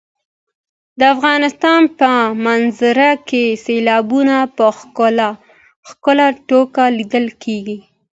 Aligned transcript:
د 0.99 1.01
افغانستان 1.15 1.81
په 1.99 2.09
منظره 2.45 3.11
کې 3.29 3.43
سیلابونه 3.65 4.35
په 4.55 4.65
ښکاره 5.89 6.27
توګه 6.49 6.83
لیدل 6.97 7.25
کېږي. 7.43 7.77